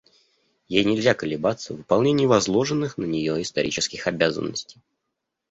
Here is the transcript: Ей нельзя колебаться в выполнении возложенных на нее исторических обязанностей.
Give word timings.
Ей 0.67 0.83
нельзя 0.83 1.13
колебаться 1.13 1.73
в 1.73 1.77
выполнении 1.77 2.25
возложенных 2.25 2.97
на 2.97 3.05
нее 3.05 3.39
исторических 3.39 4.07
обязанностей. 4.07 4.81